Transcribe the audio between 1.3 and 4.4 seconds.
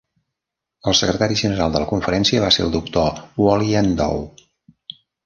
general de la conferència va ser el doctor Wally N'Dow.